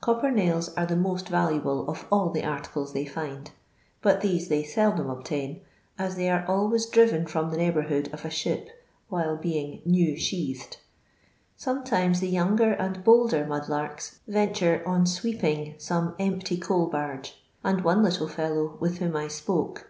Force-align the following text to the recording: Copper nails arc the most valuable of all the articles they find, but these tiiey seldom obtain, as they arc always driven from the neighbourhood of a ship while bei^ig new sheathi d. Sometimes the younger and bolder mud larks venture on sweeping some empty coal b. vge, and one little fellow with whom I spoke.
Copper 0.00 0.30
nails 0.30 0.68
arc 0.76 0.88
the 0.90 0.94
most 0.94 1.28
valuable 1.28 1.90
of 1.90 2.06
all 2.12 2.30
the 2.30 2.44
articles 2.44 2.92
they 2.92 3.04
find, 3.04 3.50
but 4.02 4.20
these 4.20 4.48
tiiey 4.48 4.64
seldom 4.64 5.10
obtain, 5.10 5.62
as 5.98 6.14
they 6.14 6.30
arc 6.30 6.48
always 6.48 6.86
driven 6.86 7.26
from 7.26 7.50
the 7.50 7.56
neighbourhood 7.56 8.08
of 8.12 8.24
a 8.24 8.30
ship 8.30 8.68
while 9.08 9.36
bei^ig 9.36 9.84
new 9.84 10.12
sheathi 10.14 10.70
d. 10.70 10.76
Sometimes 11.56 12.20
the 12.20 12.28
younger 12.28 12.70
and 12.74 13.02
bolder 13.02 13.44
mud 13.48 13.68
larks 13.68 14.20
venture 14.28 14.80
on 14.86 15.06
sweeping 15.06 15.74
some 15.78 16.14
empty 16.20 16.56
coal 16.56 16.86
b. 16.86 16.96
vge, 16.96 17.32
and 17.64 17.82
one 17.82 18.00
little 18.00 18.28
fellow 18.28 18.76
with 18.78 18.98
whom 18.98 19.16
I 19.16 19.26
spoke. 19.26 19.88